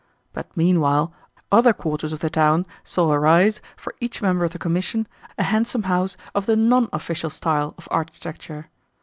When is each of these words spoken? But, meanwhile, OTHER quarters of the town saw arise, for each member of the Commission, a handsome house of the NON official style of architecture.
But, 0.33 0.57
meanwhile, 0.57 1.13
OTHER 1.51 1.73
quarters 1.73 2.11
of 2.11 2.21
the 2.21 2.29
town 2.31 2.65
saw 2.83 3.11
arise, 3.13 3.61
for 3.77 3.93
each 3.99 4.19
member 4.19 4.43
of 4.43 4.51
the 4.51 4.57
Commission, 4.57 5.07
a 5.37 5.43
handsome 5.43 5.83
house 5.83 6.17
of 6.33 6.47
the 6.47 6.55
NON 6.55 6.89
official 6.91 7.29
style 7.29 7.75
of 7.77 7.87
architecture. 7.91 8.69